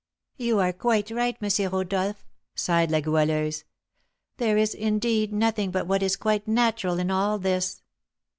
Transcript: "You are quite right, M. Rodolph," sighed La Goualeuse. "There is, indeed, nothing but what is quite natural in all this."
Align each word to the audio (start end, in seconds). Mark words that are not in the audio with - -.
"You 0.37 0.57
are 0.57 0.73
quite 0.73 1.11
right, 1.11 1.37
M. 1.39 1.71
Rodolph," 1.71 2.25
sighed 2.55 2.89
La 2.89 3.01
Goualeuse. 3.01 3.65
"There 4.37 4.57
is, 4.57 4.73
indeed, 4.73 5.31
nothing 5.31 5.69
but 5.69 5.85
what 5.85 6.01
is 6.01 6.15
quite 6.15 6.47
natural 6.47 6.97
in 6.97 7.11
all 7.11 7.37
this." 7.37 7.83